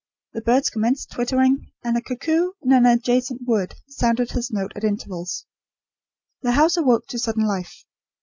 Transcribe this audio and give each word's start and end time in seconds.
The 0.33 0.41
birds 0.41 0.71
commenced 0.71 1.11
twittering; 1.11 1.71
and 1.83 1.95
a 1.95 2.01
cuckoo, 2.01 2.53
in 2.63 2.73
an 2.73 2.87
adjacent 2.87 3.41
wood, 3.45 3.75
sounded 3.87 4.31
his 4.31 4.49
note 4.49 4.71
at 4.75 4.83
intervals. 4.83 5.45
The 6.41 6.53
house 6.53 6.75
awoke 6.75 7.05
to 7.09 7.19
sudden 7.19 7.45
life. 7.45 7.85